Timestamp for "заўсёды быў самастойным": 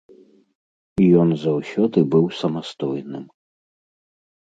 1.43-3.25